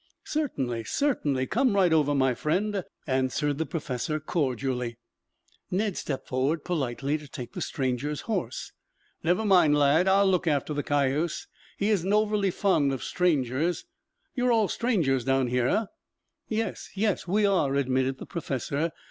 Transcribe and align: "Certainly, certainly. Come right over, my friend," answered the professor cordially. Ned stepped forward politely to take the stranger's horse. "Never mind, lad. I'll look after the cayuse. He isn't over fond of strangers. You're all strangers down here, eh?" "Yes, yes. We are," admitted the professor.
"Certainly, 0.25 0.85
certainly. 0.85 1.45
Come 1.45 1.75
right 1.75 1.93
over, 1.93 2.15
my 2.15 2.33
friend," 2.33 2.83
answered 3.05 3.59
the 3.59 3.67
professor 3.67 4.19
cordially. 4.19 4.97
Ned 5.69 5.95
stepped 5.95 6.27
forward 6.27 6.65
politely 6.65 7.19
to 7.19 7.27
take 7.27 7.53
the 7.53 7.61
stranger's 7.61 8.21
horse. 8.21 8.71
"Never 9.23 9.45
mind, 9.45 9.77
lad. 9.77 10.07
I'll 10.07 10.25
look 10.25 10.47
after 10.47 10.73
the 10.73 10.81
cayuse. 10.81 11.45
He 11.77 11.91
isn't 11.91 12.11
over 12.11 12.49
fond 12.51 12.91
of 12.91 13.03
strangers. 13.03 13.85
You're 14.33 14.51
all 14.51 14.69
strangers 14.69 15.23
down 15.23 15.49
here, 15.49 15.67
eh?" 15.67 15.85
"Yes, 16.47 16.89
yes. 16.95 17.27
We 17.27 17.45
are," 17.45 17.75
admitted 17.75 18.17
the 18.17 18.25
professor. 18.25 18.91